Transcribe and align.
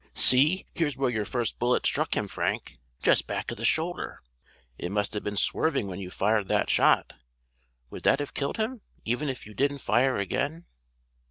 "See, 0.15 0.65
here's 0.73 0.97
where 0.97 1.11
your 1.11 1.25
first 1.25 1.59
bullet 1.59 1.85
struck 1.85 2.17
him, 2.17 2.27
Frank—just 2.27 3.27
back 3.27 3.51
of 3.51 3.57
the 3.57 3.63
shoulder. 3.65 4.23
He 4.75 4.89
must 4.89 5.13
have 5.13 5.23
been 5.23 5.35
swerving 5.37 5.85
when 5.85 5.99
you 5.99 6.09
fired 6.09 6.47
that 6.47 6.71
shot 6.71 7.13
Would 7.91 8.01
that 8.01 8.17
have 8.17 8.33
killed 8.33 8.57
him, 8.57 8.81
even 9.05 9.29
if 9.29 9.45
you 9.45 9.53
didn't 9.53 9.77
fire 9.77 10.17
again?" 10.17 10.65